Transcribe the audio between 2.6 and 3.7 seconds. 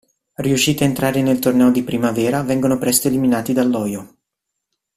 presto eliminati